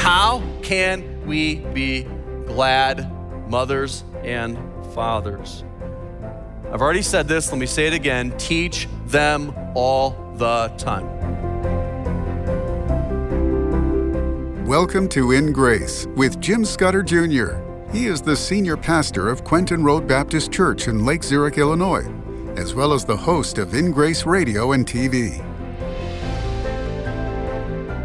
[0.00, 2.04] How can we be
[2.46, 3.06] glad
[3.50, 4.58] mothers and
[4.94, 5.62] fathers?
[6.72, 11.06] I've already said this, let me say it again teach them all the time.
[14.66, 17.56] Welcome to In Grace with Jim Scudder Jr.
[17.92, 22.10] He is the senior pastor of Quentin Road Baptist Church in Lake Zurich, Illinois,
[22.56, 25.49] as well as the host of In Grace Radio and TV.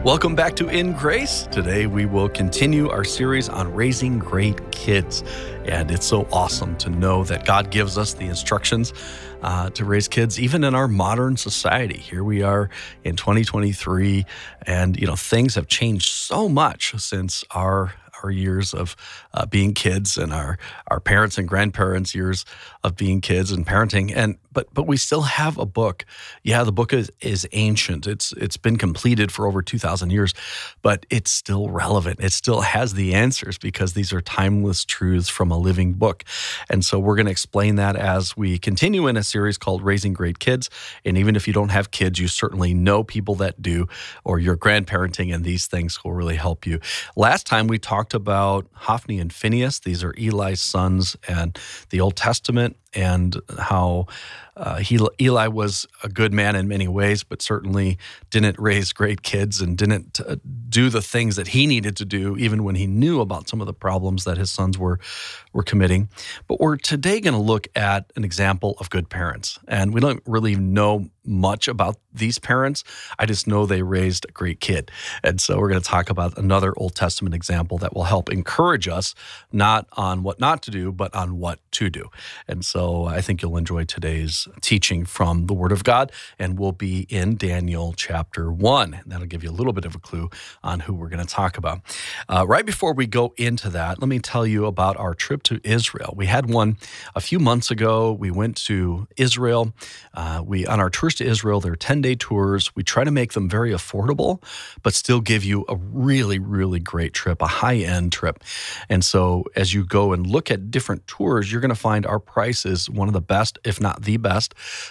[0.05, 1.47] Welcome back to In Grace.
[1.51, 5.23] Today we will continue our series on raising great kids.
[5.65, 8.93] And it's so awesome to know that God gives us the instructions
[9.41, 11.97] uh, to raise kids, even in our modern society.
[11.97, 12.69] Here we are
[13.03, 14.27] in 2023,
[14.67, 18.95] and you know things have changed so much since our our years of
[19.33, 22.45] uh, being kids and our our parents and grandparents' years
[22.83, 24.11] of being kids and parenting.
[24.15, 26.05] And but but we still have a book.
[26.43, 28.07] Yeah, the book is is ancient.
[28.07, 30.33] It's it's been completed for over two thousand years,
[30.81, 32.19] but it's still relevant.
[32.19, 36.23] It still has the answers because these are timeless truths from a living book.
[36.69, 40.13] And so we're going to explain that as we continue in a series called Raising
[40.13, 40.69] Great Kids.
[41.03, 43.87] And even if you don't have kids, you certainly know people that do,
[44.23, 46.79] or you're grandparenting, and these things will really help you.
[47.15, 49.79] Last time we talked about Hophni and Phinehas.
[49.79, 54.07] These are Eli's sons and the Old Testament and how
[54.57, 57.97] uh, he, Eli was a good man in many ways, but certainly
[58.29, 60.37] didn't raise great kids and didn't uh,
[60.69, 63.67] do the things that he needed to do, even when he knew about some of
[63.67, 64.99] the problems that his sons were
[65.53, 66.09] were committing.
[66.47, 70.23] But we're today going to look at an example of good parents, and we don't
[70.25, 72.83] really know much about these parents.
[73.17, 74.91] I just know they raised a great kid,
[75.23, 78.87] and so we're going to talk about another Old Testament example that will help encourage
[78.87, 79.15] us
[79.51, 82.09] not on what not to do, but on what to do.
[82.47, 86.71] And so I think you'll enjoy today's teaching from the Word of God, and we'll
[86.71, 88.93] be in Daniel chapter 1.
[88.93, 90.29] And that'll give you a little bit of a clue
[90.63, 91.81] on who we're going to talk about.
[92.29, 95.59] Uh, right before we go into that, let me tell you about our trip to
[95.63, 96.13] Israel.
[96.15, 96.77] We had one
[97.15, 98.11] a few months ago.
[98.11, 99.73] We went to Israel.
[100.13, 102.75] Uh, we On our tours to Israel, they're 10 day tours.
[102.75, 104.41] We try to make them very affordable,
[104.83, 108.43] but still give you a really, really great trip, a high end trip.
[108.89, 112.19] And so as you go and look at different tours, you're going to find our
[112.19, 114.34] price is one of the best, if not the best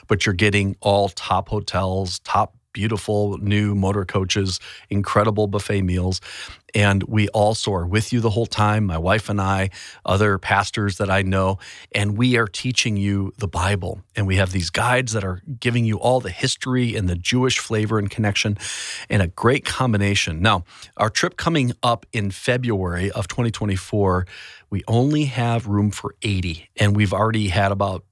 [0.09, 4.61] but you're getting all top hotels, top beautiful new motor coaches,
[4.91, 6.21] incredible buffet meals.
[6.75, 9.71] And we also are with you the whole time, my wife and I,
[10.05, 11.59] other pastors that I know,
[11.93, 14.01] and we are teaching you the Bible.
[14.17, 17.61] And we have these guides that are giving you all the history and the Jewish
[17.61, 18.59] flavor and connection
[19.09, 20.43] and a great combination.
[20.43, 20.65] Now,
[20.97, 24.27] our trip coming up in February of 2024,
[24.69, 28.05] we only have room for 80, and we've already had about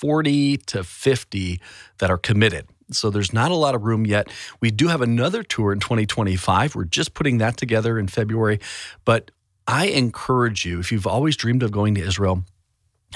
[0.00, 1.60] 40 to 50
[1.98, 2.68] that are committed.
[2.92, 4.28] So there's not a lot of room yet.
[4.60, 6.76] We do have another tour in 2025.
[6.76, 8.60] We're just putting that together in February.
[9.04, 9.32] But
[9.66, 12.44] I encourage you, if you've always dreamed of going to Israel,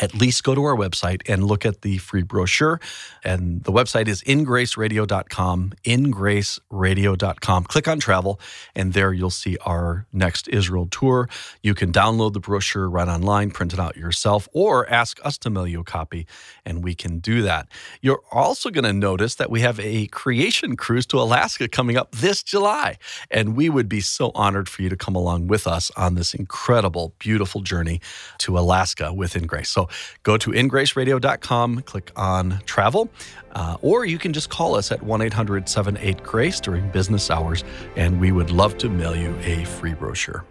[0.00, 2.80] at least go to our website and look at the free brochure.
[3.24, 7.64] And the website is ingraceradio.com, ingraceradio.com.
[7.64, 8.40] Click on travel,
[8.74, 11.28] and there you'll see our next Israel tour.
[11.62, 15.50] You can download the brochure right online, print it out yourself, or ask us to
[15.50, 16.26] mail you a copy,
[16.64, 17.68] and we can do that.
[18.00, 22.12] You're also going to notice that we have a creation cruise to Alaska coming up
[22.12, 22.96] this July,
[23.30, 26.32] and we would be so honored for you to come along with us on this
[26.32, 28.00] incredible, beautiful journey
[28.38, 29.70] to Alaska with Grace.
[29.70, 29.81] So
[30.22, 33.08] go to ingraceradio.com, click on travel,
[33.52, 37.64] uh, or you can just call us at 1 800 78 Grace during business hours,
[37.96, 40.44] and we would love to mail you a free brochure.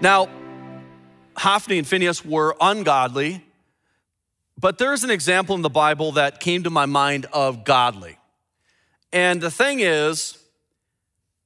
[0.00, 0.28] Now,
[1.36, 3.44] Hophni and Phinehas were ungodly,
[4.56, 8.18] but there's an example in the Bible that came to my mind of godly.
[9.12, 10.38] And the thing is,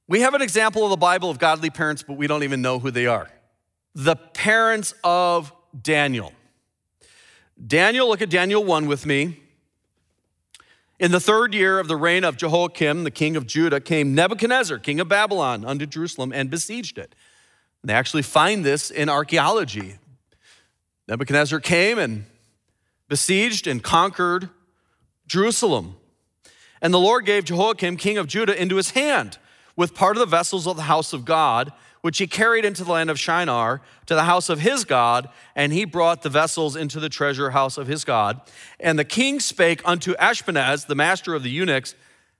[0.07, 2.79] we have an example of the Bible of godly parents, but we don't even know
[2.79, 3.29] who they are
[3.95, 6.33] the parents of Daniel.
[7.65, 9.39] Daniel, look at Daniel 1 with me.
[10.99, 14.79] In the third year of the reign of Jehoiakim, the king of Judah, came Nebuchadnezzar,
[14.79, 17.15] king of Babylon, unto Jerusalem and besieged it.
[17.81, 19.97] And they actually find this in archaeology.
[21.07, 22.25] Nebuchadnezzar came and
[23.09, 24.49] besieged and conquered
[25.27, 25.97] Jerusalem.
[26.81, 29.37] And the Lord gave Jehoiakim, king of Judah, into his hand
[29.75, 31.73] with part of the vessels of the house of God
[32.03, 35.71] which he carried into the land of Shinar to the house of his God, and
[35.71, 38.41] he brought the vessels into the treasure house of his God.
[38.77, 41.95] And the king spake unto Ashpenaz, the master of the eunuchs,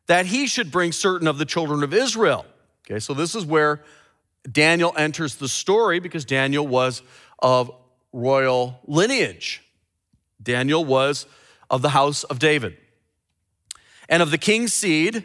[0.07, 2.45] that he should bring certain of the children of Israel.
[2.85, 3.81] Okay, so this is where
[4.51, 7.01] Daniel enters the story because Daniel was
[7.39, 7.71] of
[8.11, 9.63] royal lineage.
[10.41, 11.25] Daniel was
[11.69, 12.75] of the house of David.
[14.09, 15.23] And of the king's seed,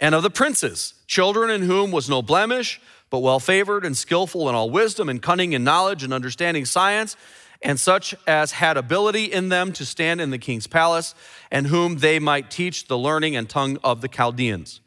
[0.00, 2.80] and of the princes, children in whom was no blemish,
[3.10, 7.16] but well favored and skillful in all wisdom and cunning and knowledge and understanding science,
[7.62, 11.14] and such as had ability in them to stand in the king's palace,
[11.50, 14.80] and whom they might teach the learning and tongue of the Chaldeans.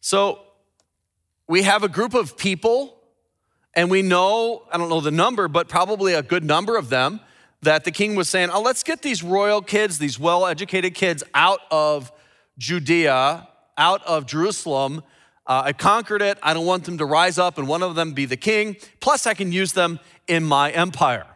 [0.00, 0.40] So
[1.48, 3.00] we have a group of people,
[3.74, 7.20] and we know, I don't know the number, but probably a good number of them,
[7.62, 11.22] that the king was saying, Oh, let's get these royal kids, these well educated kids
[11.32, 12.12] out of
[12.58, 13.48] Judea
[13.78, 15.02] out of Jerusalem.
[15.46, 16.38] Uh, I conquered it.
[16.42, 18.76] I don't want them to rise up and one of them be the king.
[19.00, 19.98] Plus, I can use them
[20.28, 21.26] in my empire.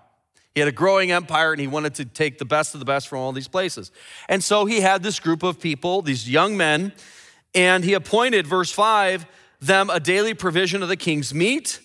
[0.55, 3.08] He had a growing empire and he wanted to take the best of the best
[3.08, 3.91] from all these places.
[4.29, 6.93] And so he had this group of people, these young men,
[7.55, 9.26] and he appointed, verse 5,
[9.61, 11.81] them a daily provision of the king's meat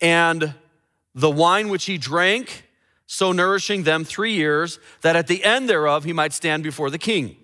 [0.00, 0.54] and
[1.14, 2.64] the wine which he drank,
[3.06, 6.98] so nourishing them three years, that at the end thereof he might stand before the
[6.98, 7.36] king.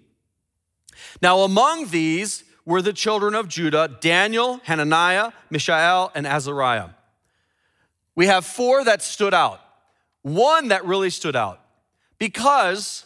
[1.21, 6.91] Now, among these were the children of Judah Daniel, Hananiah, Mishael, and Azariah.
[8.15, 9.61] We have four that stood out.
[10.23, 11.61] One that really stood out
[12.19, 13.05] because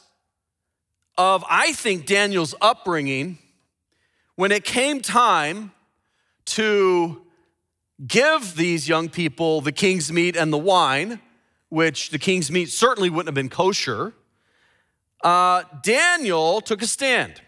[1.17, 3.39] of, I think, Daniel's upbringing.
[4.37, 5.73] When it came time
[6.47, 7.23] to
[8.07, 11.21] give these young people the king's meat and the wine,
[11.71, 14.15] which the king's meat certainly wouldn't have been kosher,
[15.23, 17.41] uh, Daniel took a stand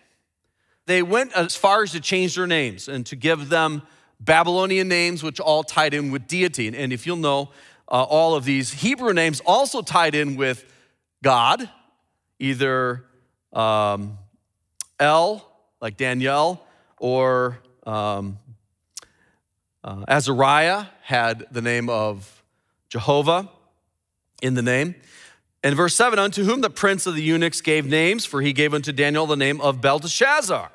[0.90, 3.82] they went as far as to change their names and to give them
[4.18, 6.68] Babylonian names, which all tied in with deity.
[6.68, 7.50] And if you'll know,
[7.88, 10.64] uh, all of these Hebrew names also tied in with
[11.22, 11.68] God,
[12.38, 13.04] either
[13.52, 14.18] um,
[14.98, 15.46] El,
[15.80, 16.62] like Daniel,
[16.98, 18.38] or um,
[19.82, 22.42] uh, Azariah had the name of
[22.88, 23.48] Jehovah
[24.42, 24.94] in the name.
[25.62, 28.74] In verse 7, unto whom the prince of the eunuchs gave names, for he gave
[28.74, 30.70] unto Daniel the name of Belteshazzar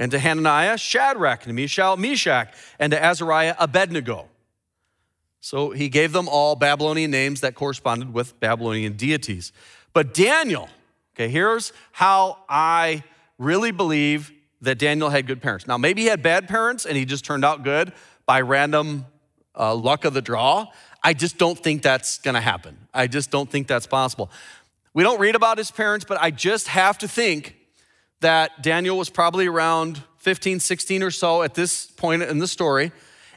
[0.00, 2.48] and to Hananiah, Shadrach, and Meshach,
[2.78, 4.28] and to Azariah, Abednego.
[5.42, 9.52] So he gave them all Babylonian names that corresponded with Babylonian deities.
[9.92, 10.70] But Daniel,
[11.14, 13.04] okay, here's how I
[13.38, 14.32] really believe
[14.62, 15.66] that Daniel had good parents.
[15.66, 17.92] Now, maybe he had bad parents and he just turned out good
[18.24, 19.04] by random
[19.58, 20.66] uh, luck of the draw.
[21.04, 22.76] I just don't think that's gonna happen.
[22.92, 24.30] I just don't think that's possible.
[24.94, 27.56] We don't read about his parents, but I just have to think
[28.20, 32.92] that Daniel was probably around 15, 16 or so at this point in the story.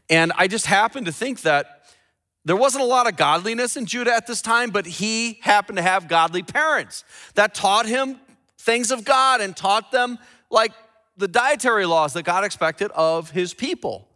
[0.09, 1.83] And I just happened to think that
[2.45, 5.81] there wasn't a lot of godliness in Judah at this time, but he happened to
[5.81, 8.19] have godly parents that taught him
[8.57, 10.19] things of God and taught them
[10.50, 10.74] like
[11.15, 14.07] the dietary laws that God expected of his people.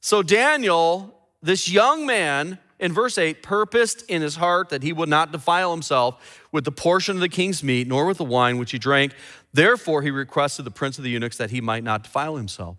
[0.00, 5.08] So Daniel, this young man, in verse 8, purposed in his heart that he would
[5.08, 8.72] not defile himself with the portion of the king's meat, nor with the wine which
[8.72, 9.12] he drank.
[9.52, 12.76] Therefore, he requested the prince of the eunuchs that he might not defile himself.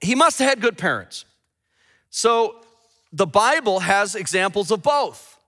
[0.00, 1.24] He must have had good parents.
[2.10, 2.56] So
[3.12, 5.38] the Bible has examples of both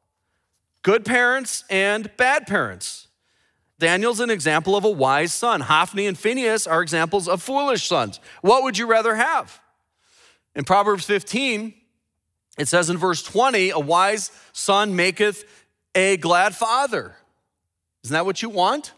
[0.82, 3.09] good parents and bad parents.
[3.79, 5.61] Daniel's an example of a wise son.
[5.61, 8.20] Hophni and Phinehas are examples of foolish sons.
[8.41, 9.61] What would you rather have?
[10.55, 11.75] In Proverbs 15,
[12.58, 15.44] it says in verse 20, a wise son maketh
[15.94, 17.17] a glad father.
[18.05, 18.93] Isn't that what you want?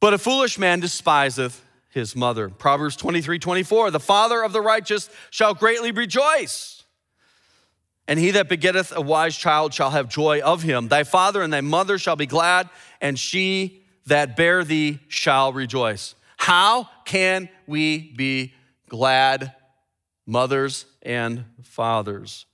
[0.00, 2.48] But a foolish man despiseth his mother.
[2.48, 6.84] Proverbs 23 24, the father of the righteous shall greatly rejoice.
[8.06, 10.88] And he that begetteth a wise child shall have joy of him.
[10.88, 12.68] Thy father and thy mother shall be glad,
[13.00, 16.14] and she that bare thee shall rejoice.
[16.36, 18.52] How can we be
[18.88, 19.54] glad
[20.26, 22.46] mothers and fathers.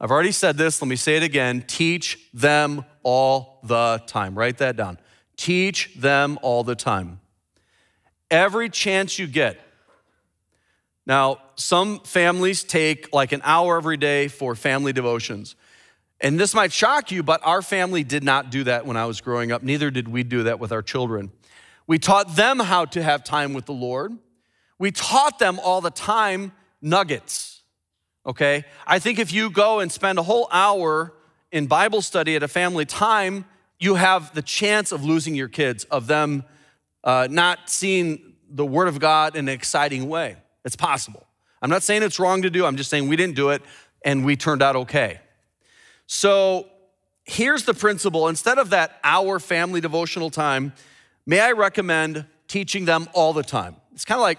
[0.00, 1.64] I've already said this, let me say it again.
[1.66, 4.36] Teach them all the time.
[4.36, 4.98] Write that down.
[5.36, 7.20] Teach them all the time.
[8.30, 9.60] Every chance you get.
[11.04, 15.56] Now, some families take like an hour every day for family devotions.
[16.20, 19.20] And this might shock you, but our family did not do that when I was
[19.20, 19.62] growing up.
[19.62, 21.32] Neither did we do that with our children.
[21.88, 24.16] We taught them how to have time with the Lord.
[24.78, 27.62] We taught them all the time nuggets,
[28.24, 28.64] okay?
[28.86, 31.12] I think if you go and spend a whole hour
[31.52, 33.44] in Bible study at a family time,
[33.78, 36.44] you have the chance of losing your kids, of them
[37.04, 40.36] uh, not seeing the Word of God in an exciting way.
[40.64, 41.26] It's possible.
[41.60, 43.62] I'm not saying it's wrong to do, I'm just saying we didn't do it
[44.04, 45.20] and we turned out okay.
[46.06, 46.66] So
[47.24, 50.72] here's the principle instead of that hour family devotional time,
[51.26, 53.76] may I recommend teaching them all the time?
[53.92, 54.38] It's kind of like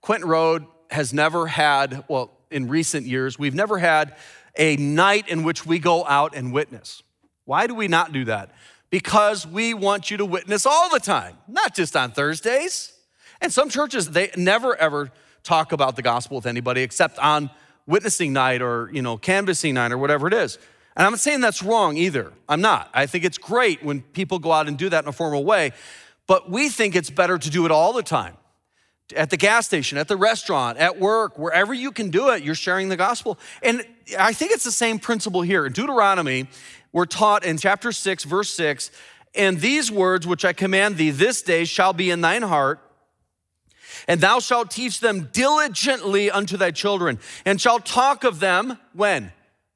[0.00, 4.16] Quentin Road has never had, well, in recent years, we've never had
[4.56, 7.02] a night in which we go out and witness.
[7.44, 8.50] Why do we not do that?
[8.90, 12.92] Because we want you to witness all the time, not just on Thursdays.
[13.40, 15.10] And some churches, they never ever
[15.42, 17.50] talk about the gospel with anybody except on
[17.86, 20.58] witnessing night or, you know, canvassing night or whatever it is.
[20.96, 22.32] And I'm not saying that's wrong either.
[22.48, 22.90] I'm not.
[22.92, 25.72] I think it's great when people go out and do that in a formal way,
[26.26, 28.36] but we think it's better to do it all the time.
[29.14, 32.54] At the gas station, at the restaurant, at work, wherever you can do it, you're
[32.54, 33.38] sharing the gospel.
[33.62, 33.84] And
[34.18, 35.66] I think it's the same principle here.
[35.66, 36.46] In Deuteronomy,
[36.92, 38.90] we're taught in chapter 6, verse 6,
[39.34, 42.80] and these words which I command thee this day shall be in thine heart
[44.08, 49.32] and thou shalt teach them diligently unto thy children, and shalt talk of them when?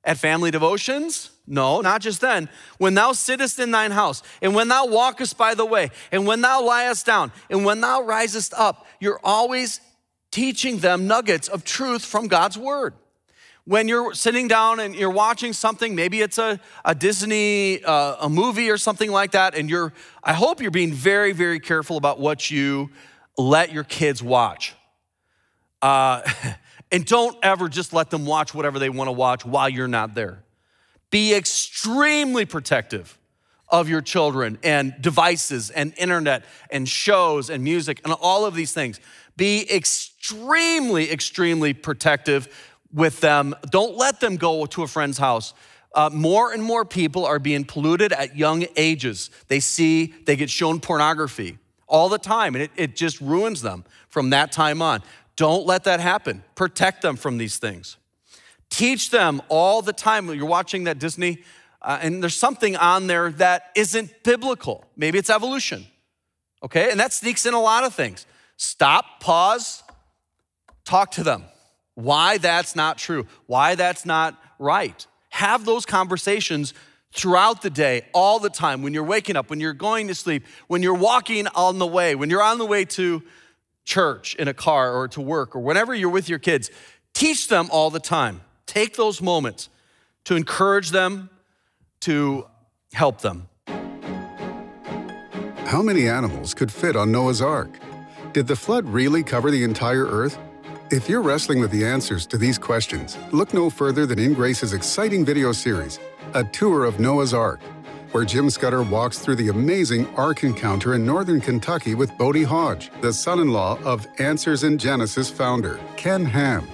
[0.07, 1.31] At family devotions?
[1.49, 2.49] No, not just then.
[2.79, 6.41] When thou sittest in thine house, and when thou walkest by the way, and when
[6.41, 9.81] thou liest down, and when thou risest up, you're always
[10.31, 12.95] teaching them nuggets of truth from God's word.
[13.65, 18.29] When you're sitting down and you're watching something, maybe it's a, a Disney, uh, a
[18.29, 22.21] movie or something like that, and you're, I hope you're being very, very careful about
[22.21, 22.91] what you
[23.37, 24.77] let your kids watch.
[25.83, 26.23] Uh,
[26.93, 30.15] and don't ever just let them watch whatever they want to watch while you're not
[30.15, 30.43] there.
[31.11, 33.19] Be extremely protective
[33.69, 38.73] of your children and devices and internet and shows and music and all of these
[38.73, 39.01] things.
[39.37, 42.49] Be extremely, extremely protective
[42.93, 43.55] with them.
[43.71, 45.53] Don't let them go to a friend's house.
[45.95, 49.31] Uh, more and more people are being polluted at young ages.
[49.49, 53.85] They see, they get shown pornography all the time, and it, it just ruins them
[54.09, 55.03] from that time on.
[55.37, 56.43] Don't let that happen.
[56.55, 57.99] Protect them from these things.
[58.71, 60.33] Teach them all the time.
[60.35, 61.45] You're watching that Disney,
[61.83, 64.85] uh, and there's something on there that isn't biblical.
[64.97, 65.87] Maybe it's evolution,
[66.63, 66.91] okay?
[66.91, 68.27] And that sneaks in a lot of things.
[68.57, 69.83] Stop, pause,
[70.85, 71.45] talk to them.
[71.95, 75.07] Why that's not true, why that's not right.
[75.31, 76.75] Have those conversations
[77.13, 80.45] throughout the day, all the time, when you're waking up, when you're going to sleep,
[80.67, 83.23] when you're walking on the way, when you're on the way to
[83.87, 86.71] church in a car or to work or whenever you're with your kids,
[87.15, 88.43] teach them all the time.
[88.67, 89.71] Take those moments
[90.25, 91.31] to encourage them,
[92.01, 92.47] to
[92.93, 93.49] help them.
[95.67, 97.71] How many animals could fit on Noah's Ark?
[98.33, 100.39] Did the flood really cover the entire earth?
[100.91, 104.73] If you're wrestling with the answers to these questions, look no further than In Grace's
[104.73, 105.99] exciting video series,
[106.35, 107.61] a tour of Noah's Ark,
[108.13, 112.91] where Jim Scudder walks through the amazing Ark encounter in northern Kentucky with Bodie Hodge,
[113.01, 116.67] the son in law of Answers in Genesis founder, Ken Ham.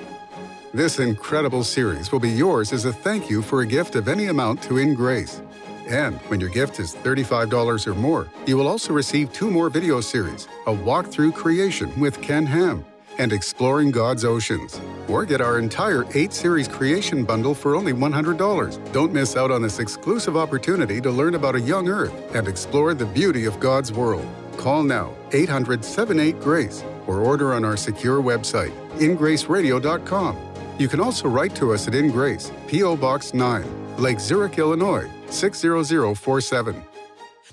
[0.75, 4.27] This incredible series will be yours as a thank you for a gift of any
[4.27, 5.43] amount to In Grace.
[5.89, 10.01] And when your gift is $35 or more, you will also receive two more video
[10.01, 12.85] series A Walk Through Creation with Ken Ham
[13.19, 14.81] and Exploring God's Oceans.
[15.09, 18.92] Or get our entire 8 series creation bundle for only $100.
[18.92, 22.95] Don't miss out on this exclusive opportunity to learn about a young earth and explore
[22.95, 24.26] the beauty of God's world.
[24.57, 30.38] Call now 800 78 Grace or order on our secure website, ingraceradio.com.
[30.78, 32.97] You can also write to us at InGrace, P.O.
[32.97, 36.83] Box 9, Lake Zurich, Illinois 60047.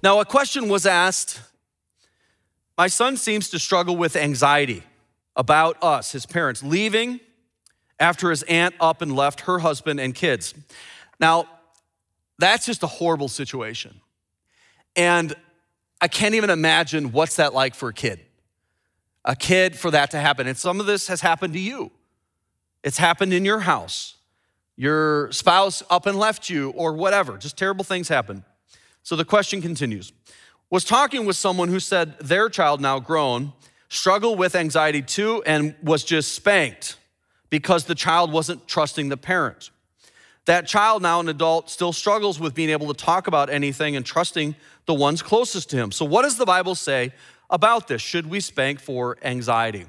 [0.01, 1.41] Now, a question was asked
[2.77, 4.83] My son seems to struggle with anxiety
[5.39, 7.21] about us, his parents, leaving
[7.97, 10.53] after his aunt up and left her husband and kids.
[11.17, 11.47] Now,
[12.37, 14.01] that's just a horrible situation.
[14.97, 15.33] And
[16.01, 18.19] I can't even imagine what's that like for a kid.
[19.23, 20.45] A kid for that to happen.
[20.45, 21.91] And some of this has happened to you.
[22.83, 24.17] It's happened in your house.
[24.75, 27.37] Your spouse up and left you, or whatever.
[27.37, 28.43] Just terrible things happen.
[29.03, 30.11] So the question continues.
[30.69, 33.53] Was talking with someone who said their child, now grown,
[33.89, 36.97] struggled with anxiety too and was just spanked
[37.49, 39.71] because the child wasn't trusting the parent.
[40.45, 44.05] That child, now an adult, still struggles with being able to talk about anything and
[44.05, 44.55] trusting
[44.85, 45.91] the ones closest to him.
[45.91, 47.13] So, what does the Bible say
[47.49, 48.01] about this?
[48.01, 49.85] Should we spank for anxiety?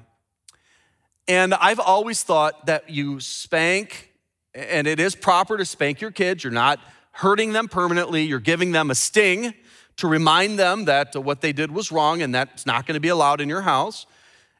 [1.28, 4.12] And I've always thought that you spank,
[4.54, 6.44] and it is proper to spank your kids.
[6.44, 6.80] You're not
[7.12, 9.54] hurting them permanently, you're giving them a sting
[10.00, 13.08] to remind them that what they did was wrong and that's not going to be
[13.08, 14.06] allowed in your house.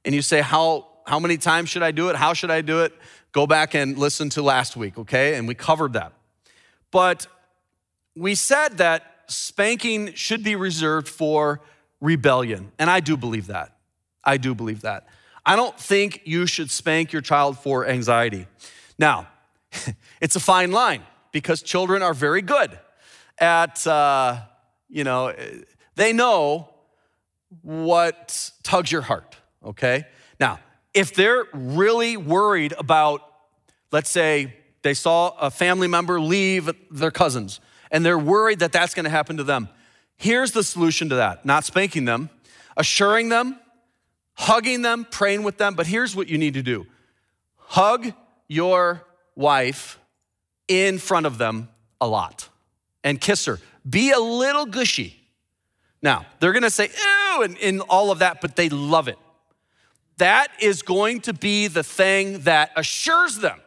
[0.05, 2.17] And you say, How, how many times should I do it?
[2.17, 2.93] How should I do it?
[3.33, 5.37] Go back and listen to last week, okay?
[5.37, 6.13] And we covered that.
[6.91, 7.27] But
[8.17, 11.61] we said that spanking should be reserved for
[12.01, 12.73] rebellion.
[12.79, 13.77] And I do believe that.
[14.23, 15.07] I do believe that.
[15.47, 18.47] I don't think you should spank your child for anxiety.
[18.99, 19.29] Now,
[20.21, 22.79] it's a fine line because children are very good
[23.39, 24.41] at uh,
[24.91, 25.63] you know, eh,
[25.97, 26.69] they know
[27.63, 30.05] what tugs your heart, okay?
[30.39, 30.61] Now,
[30.95, 33.23] if they're really worried about,
[33.93, 38.95] let's say, they saw a family member leave their cousins and they're worried that that's
[38.95, 39.69] gonna happen to them,
[40.17, 42.31] here's the solution to that not spanking them,
[42.77, 43.59] assuring them
[44.41, 45.75] hugging them, praying with them.
[45.75, 46.87] But here's what you need to do
[47.57, 48.13] hug
[48.49, 49.07] your
[49.37, 50.01] wife
[50.67, 51.69] in front of them
[52.01, 52.49] a lot
[53.03, 53.59] and kiss her.
[53.89, 55.17] Be a little gushy.
[56.03, 59.19] Now, they're gonna say, ew, and, and all of that, but they love it.
[60.19, 63.61] That is going to be the thing that assures them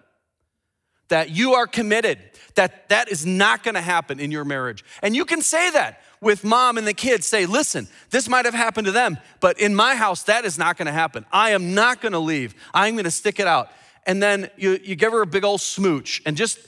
[1.09, 2.19] that you are committed,
[2.55, 4.83] that that is not gonna happen in your marriage.
[5.01, 7.27] And you can say that with mom and the kids.
[7.27, 10.77] Say, listen, this might have happened to them, but in my house, that is not
[10.77, 11.25] gonna happen.
[11.31, 12.55] I am not gonna leave.
[12.73, 13.69] I'm gonna stick it out.
[14.05, 16.59] And then you, you give her a big old smooch and just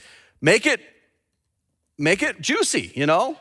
[0.42, 0.80] make it,
[1.98, 3.38] make it juicy, you know?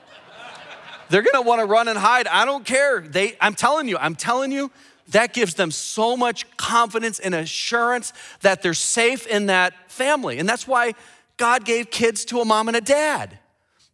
[1.09, 2.27] They're gonna wanna run and hide.
[2.27, 3.01] I don't care.
[3.01, 4.71] They, I'm telling you, I'm telling you,
[5.09, 10.39] that gives them so much confidence and assurance that they're safe in that family.
[10.39, 10.95] And that's why
[11.37, 13.39] God gave kids to a mom and a dad.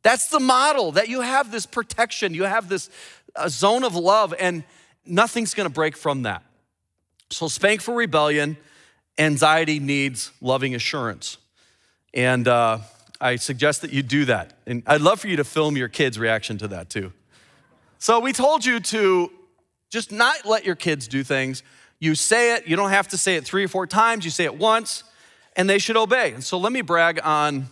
[0.02, 2.90] That's the model that you have this protection, you have this
[3.36, 4.64] uh, zone of love, and
[5.04, 6.42] nothing's gonna break from that.
[7.30, 8.56] So, spank for rebellion,
[9.18, 11.36] anxiety needs loving assurance.
[12.14, 12.78] And uh,
[13.20, 14.54] I suggest that you do that.
[14.66, 17.12] And I'd love for you to film your kids' reaction to that too.
[17.98, 19.30] So, we told you to
[19.90, 21.62] just not let your kids do things.
[21.98, 24.44] You say it, you don't have to say it three or four times, you say
[24.44, 25.04] it once,
[25.54, 26.32] and they should obey.
[26.32, 27.66] And so, let me brag on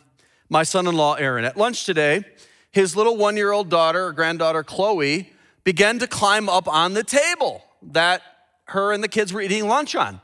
[0.50, 1.44] my son in law, Aaron.
[1.44, 2.24] At lunch today,
[2.70, 5.32] his little one year old daughter or granddaughter, Chloe,
[5.64, 8.22] began to climb up on the table that
[8.64, 10.20] her and the kids were eating lunch on.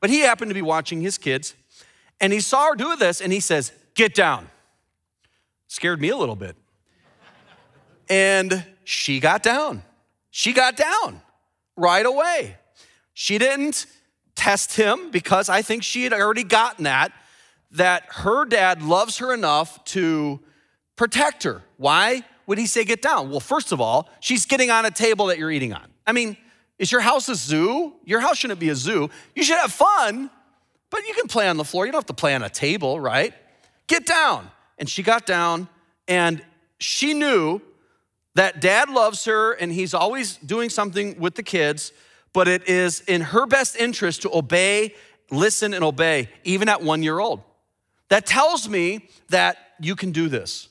[0.00, 1.54] But he happened to be watching his kids
[2.20, 4.48] and he saw her do this and he says, Get down.
[5.68, 6.56] Scared me a little bit.
[8.08, 9.82] And she got down.
[10.30, 11.20] She got down
[11.76, 12.56] right away.
[13.12, 13.86] She didn't
[14.34, 17.12] test him because I think she had already gotten that,
[17.72, 20.40] that her dad loves her enough to
[20.96, 21.62] protect her.
[21.76, 23.30] Why would he say get down?
[23.30, 25.86] Well, first of all, she's getting on a table that you're eating on.
[26.06, 26.36] I mean,
[26.78, 27.92] is your house a zoo?
[28.04, 29.10] Your house shouldn't be a zoo.
[29.34, 30.30] You should have fun,
[30.88, 31.84] but you can play on the floor.
[31.84, 33.34] You don't have to play on a table, right?
[33.86, 34.50] Get down.
[34.78, 35.68] And she got down,
[36.06, 36.42] and
[36.78, 37.60] she knew
[38.34, 41.92] that dad loves her and he's always doing something with the kids,
[42.32, 44.94] but it is in her best interest to obey,
[45.30, 47.42] listen, and obey, even at one year old.
[48.10, 50.68] That tells me that you can do this.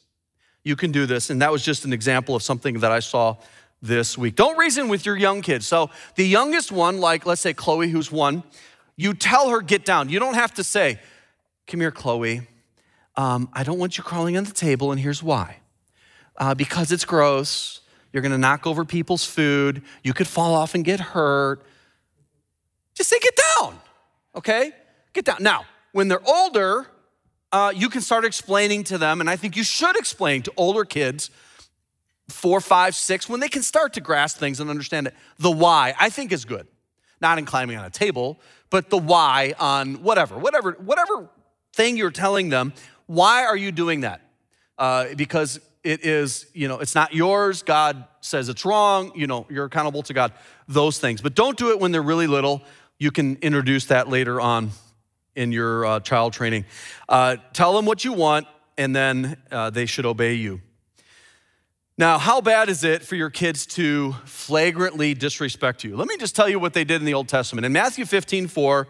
[0.63, 1.30] You can do this.
[1.30, 3.36] And that was just an example of something that I saw
[3.82, 4.36] this week.
[4.36, 5.67] Don't reason with your young kids.
[5.67, 8.43] So, the youngest one, like let's say Chloe, who's one,
[8.96, 10.10] you tell her, get down.
[10.10, 11.00] You don't have to say,
[11.67, 12.48] come here, Chloe.
[13.18, 15.58] Um, I don't want you crawling on the table, and here's why.
[16.38, 17.82] Uh, because it's gross.
[18.14, 19.82] You're gonna knock over people's food.
[20.04, 21.66] You could fall off and get hurt.
[22.94, 23.80] Just say, get down,
[24.36, 24.72] okay?
[25.14, 25.38] Get down.
[25.40, 26.88] Now, when they're older,
[27.52, 30.86] uh, you can start explaining to them, and I think you should explain to older
[30.86, 31.30] kids
[32.30, 35.94] four, five, six, when they can start to grasp things and understand it, the why,
[36.00, 36.68] I think is good.
[37.22, 41.30] Not in climbing on a table, but the why on whatever, whatever, whatever
[41.74, 42.74] thing you're telling them.
[43.08, 44.22] Why are you doing that?
[44.78, 47.63] Uh, because it is, you know, it's not yours.
[47.63, 49.12] God says it's wrong.
[49.15, 50.34] You know, you're accountable to God.
[50.67, 52.62] Those things, but don't do it when they're really little.
[53.00, 54.72] You can introduce that later on
[55.36, 56.65] in your uh, child training.
[57.08, 60.62] Uh, tell them what you want, and then uh, they should obey you.
[61.98, 65.96] Now, how bad is it for your kids to flagrantly disrespect you?
[65.96, 67.65] Let me just tell you what they did in the Old Testament.
[67.65, 68.88] In Matthew 15, 4,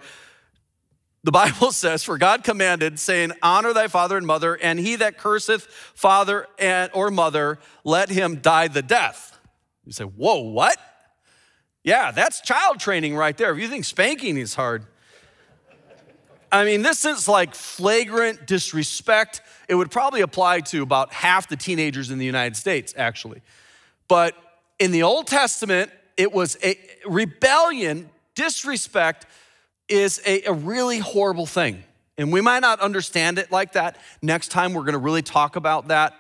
[1.28, 5.18] the Bible says, For God commanded, saying, Honor thy father and mother, and he that
[5.18, 5.64] curseth
[5.94, 9.38] father and, or mother, let him die the death.
[9.86, 10.78] You say, Whoa, what?
[11.84, 13.52] Yeah, that's child training right there.
[13.52, 14.86] If you think spanking is hard,
[16.50, 19.42] I mean, this is like flagrant disrespect.
[19.68, 23.42] It would probably apply to about half the teenagers in the United States, actually.
[24.08, 24.34] But
[24.80, 29.26] in the Old Testament, it was a rebellion, disrespect
[29.88, 31.84] is a, a really horrible thing.
[32.18, 33.98] And we might not understand it like that.
[34.22, 36.16] Next time, we're gonna really talk about that.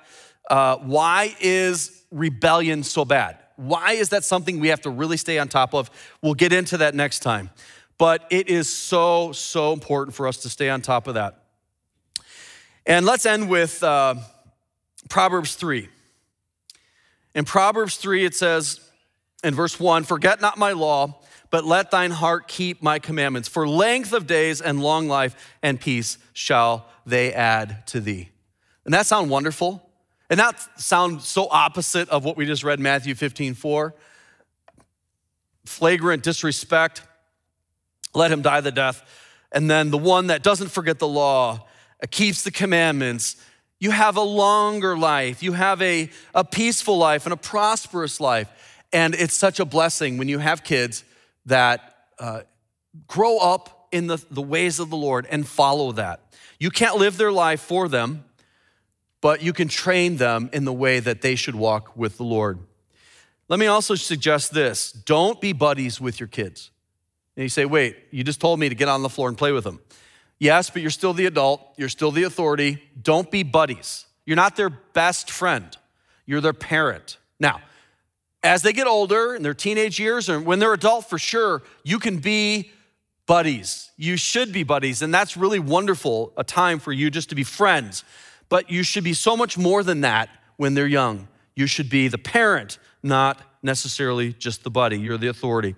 [0.49, 3.37] Uh, why is rebellion so bad?
[3.55, 5.89] Why is that something we have to really stay on top of?
[6.21, 7.49] We'll get into that next time.
[7.97, 11.43] But it is so, so important for us to stay on top of that.
[12.85, 14.15] And let's end with uh,
[15.09, 15.89] Proverbs 3.
[17.33, 18.79] In Proverbs 3, it says
[19.43, 23.47] in verse 1 Forget not my law, but let thine heart keep my commandments.
[23.47, 28.29] For length of days and long life and peace shall they add to thee.
[28.85, 29.89] And that sound wonderful?
[30.29, 33.95] And that sound so opposite of what we just read Matthew 15, 4?
[35.65, 37.01] Flagrant disrespect,
[38.13, 39.03] let him die the death.
[39.51, 41.67] And then the one that doesn't forget the law,
[42.01, 43.37] uh, keeps the commandments,
[43.79, 45.43] you have a longer life.
[45.43, 48.49] You have a, a peaceful life and a prosperous life.
[48.91, 51.03] And it's such a blessing when you have kids
[51.47, 52.41] that uh,
[53.07, 56.21] grow up in the, the ways of the Lord and follow that.
[56.59, 58.25] You can't live their life for them,
[59.21, 62.59] but you can train them in the way that they should walk with the Lord.
[63.49, 66.71] Let me also suggest this don't be buddies with your kids.
[67.35, 69.51] And you say, wait, you just told me to get on the floor and play
[69.51, 69.79] with them.
[70.39, 72.83] Yes, but you're still the adult, you're still the authority.
[73.01, 74.05] Don't be buddies.
[74.25, 75.75] You're not their best friend,
[76.25, 77.17] you're their parent.
[77.39, 77.61] Now,
[78.47, 81.99] as they get older in their teenage years or when they're adult, for sure, you
[81.99, 82.71] can be
[83.25, 83.91] buddies.
[83.97, 85.01] You should be buddies.
[85.01, 88.03] And that's really wonderful, a time for you just to be friends.
[88.49, 91.27] But you should be so much more than that when they're young.
[91.55, 94.97] You should be the parent, not necessarily just the buddy.
[94.97, 95.75] You're the authority.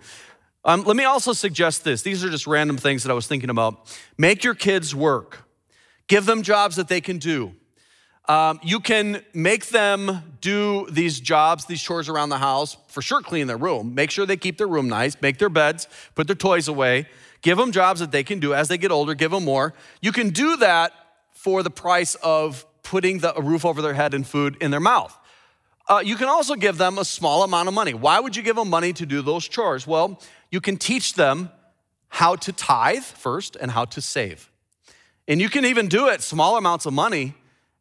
[0.63, 2.03] Um, let me also suggest this.
[2.03, 3.97] These are just random things that I was thinking about.
[4.17, 5.47] Make your kids work,
[6.07, 7.53] give them jobs that they can do.
[8.29, 13.23] Um, you can make them do these jobs, these chores around the house, for sure,
[13.23, 16.35] clean their room, make sure they keep their room nice, make their beds, put their
[16.35, 17.07] toys away,
[17.41, 19.73] give them jobs that they can do as they get older, give them more.
[19.99, 20.91] You can do that
[21.31, 24.79] for the price of putting the, a roof over their head and food in their
[24.79, 25.17] mouth.
[25.87, 27.95] Uh, you can also give them a small amount of money.
[27.95, 29.87] Why would you give them money to do those chores?
[29.87, 31.49] Well, you can teach them
[32.09, 34.51] how to tithe first and how to save.
[35.27, 37.33] And you can even do it small amounts of money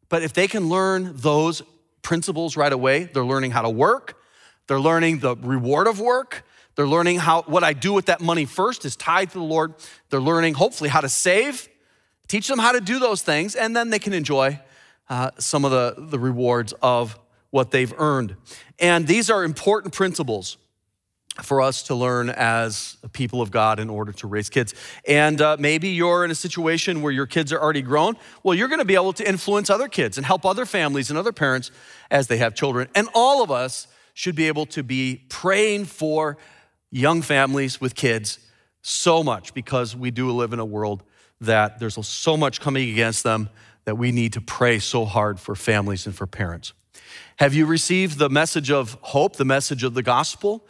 [0.09, 1.61] but if they can learn those
[2.01, 4.21] principles right away, they're learning how to work,
[4.67, 6.43] they're learning the reward of work,
[6.75, 9.73] they're learning how what I do with that money first is tied to the Lord.
[10.09, 11.67] They're learning hopefully how to save.
[12.27, 14.59] Teach them how to do those things, and then they can enjoy
[15.09, 17.19] uh, some of the, the rewards of
[17.49, 18.35] what they've earned.
[18.79, 20.57] And these are important principles
[21.43, 24.73] for us to learn as people of God in order to raise kids.
[25.07, 28.15] And uh, maybe you're in a situation where your kids are already grown.
[28.43, 31.17] Well, you're going to be able to influence other kids and help other families and
[31.17, 31.71] other parents
[32.11, 32.87] as they have children.
[32.95, 36.37] And all of us should be able to be praying for
[36.91, 38.39] young families with kids
[38.81, 41.03] so much because we do live in a world
[41.41, 43.49] that there's so much coming against them
[43.85, 46.73] that we need to pray so hard for families and for parents.
[47.37, 50.65] Have you received the message of hope, the message of the gospel?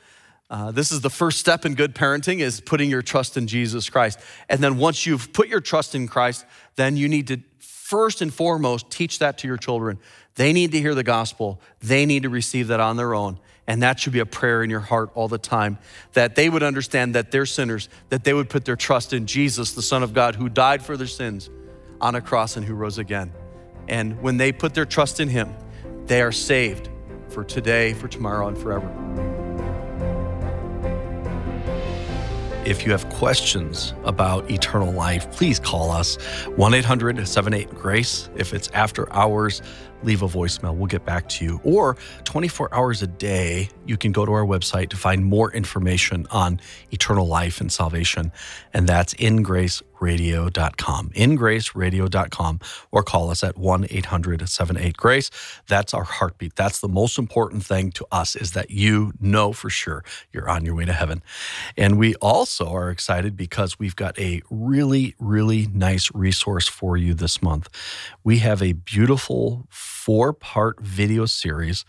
[0.49, 3.89] Uh, this is the first step in good parenting is putting your trust in jesus
[3.89, 4.19] christ.
[4.49, 8.33] And then once you've put your trust in christ then you need to first and
[8.33, 9.99] foremost teach that to your children.
[10.35, 11.59] They need to hear the gospel.
[11.81, 13.39] They need to receive that on their own.
[13.67, 15.77] And that should be a prayer in your heart all the time
[16.13, 19.73] that they would understand that they're sinners that they would put their trust in jesus
[19.73, 21.51] the son of god who died for their sins
[22.01, 23.31] on a cross and who rose again.
[23.87, 25.53] And when they put their trust in him
[26.05, 26.89] they are saved
[27.27, 29.48] for today for tomorrow and forever
[32.69, 36.17] If you have questions about eternal life, please call us
[36.55, 38.29] 1 800 78 Grace.
[38.35, 39.63] If it's after hours,
[40.03, 40.75] leave a voicemail.
[40.75, 41.59] We'll get back to you.
[41.63, 46.27] Or 24 hours a day, you can go to our website to find more information
[46.31, 46.59] on
[46.91, 48.31] eternal life and salvation.
[48.73, 52.59] And that's ingraceradio.com, ingraceradio.com,
[52.91, 55.29] or call us at 1 800 78 Grace.
[55.67, 56.55] That's our heartbeat.
[56.55, 60.65] That's the most important thing to us is that you know for sure you're on
[60.65, 61.21] your way to heaven.
[61.75, 67.13] And we also are excited because we've got a really, really nice resource for you
[67.13, 67.69] this month.
[68.23, 69.67] We have a beautiful
[70.09, 71.85] four part video series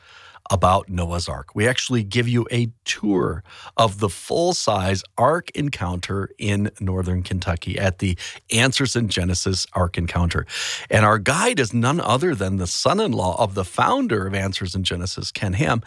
[0.51, 1.55] about Noah's Ark.
[1.55, 3.43] We actually give you a tour
[3.79, 8.19] of the full size Ark encounter in northern Kentucky at the
[8.53, 10.45] Answers in Genesis Ark encounter.
[10.91, 14.35] And our guide is none other than the son in law of the founder of
[14.35, 15.81] Answers in Genesis, Ken Ham.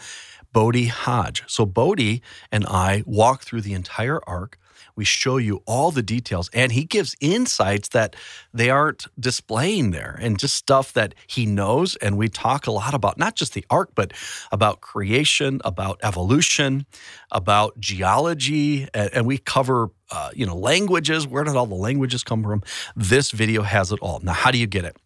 [0.52, 1.44] Bodie Hodge.
[1.46, 4.58] So Bodie and I walk through the entire ark
[4.96, 8.16] we show you all the details, and he gives insights that
[8.52, 11.96] they aren't displaying there and just stuff that he knows.
[11.96, 14.12] And we talk a lot about not just the ark, but
[14.52, 16.86] about creation, about evolution,
[17.30, 21.26] about geology, and we cover uh, you know, languages.
[21.26, 22.62] Where did all the languages come from?
[22.94, 24.20] This video has it all.
[24.22, 24.96] Now, how do you get it?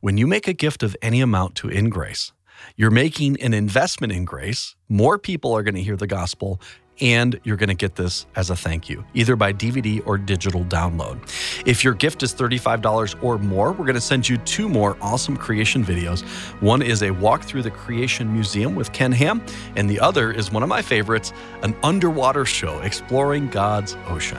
[0.00, 2.32] When you make a gift of any amount to In Grace,
[2.74, 4.76] you're making an investment in grace.
[4.88, 6.60] More people are going to hear the gospel
[7.00, 10.64] and you're going to get this as a thank you, either by DVD or digital
[10.64, 11.20] download.
[11.66, 15.36] If your gift is $35 or more, we're going to send you two more awesome
[15.36, 16.22] creation videos.
[16.62, 19.44] One is a walk through the Creation Museum with Ken Ham,
[19.76, 21.32] and the other is one of my favorites
[21.62, 24.38] an underwater show exploring God's ocean.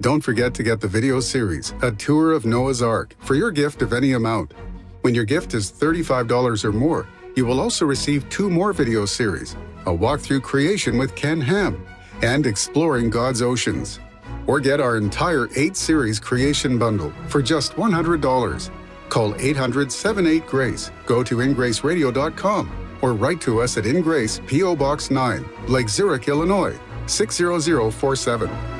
[0.00, 3.82] Don't forget to get the video series, A Tour of Noah's Ark, for your gift
[3.82, 4.54] of any amount.
[5.02, 9.56] When your gift is $35 or more, you will also receive two more video series
[9.86, 11.86] a walk through creation with Ken Ham
[12.22, 13.98] and Exploring God's Oceans.
[14.46, 18.70] Or get our entire 8 series creation bundle for just $100.
[19.08, 24.76] Call 800 78 Grace, go to ingraceradio.com, or write to us at InGrace, P.O.
[24.76, 28.79] Box 9, Lake Zurich, Illinois, 60047.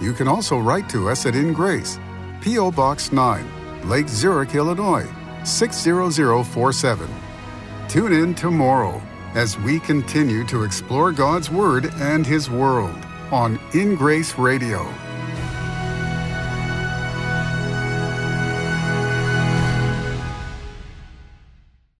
[0.00, 1.98] You can also write to us at In Grace,
[2.40, 2.70] P.O.
[2.72, 5.06] Box 9, Lake Zurich, Illinois
[5.44, 7.08] 60047.
[7.88, 9.00] Tune in tomorrow
[9.34, 12.96] as we continue to explore God's Word and His world
[13.30, 14.92] on In Grace Radio.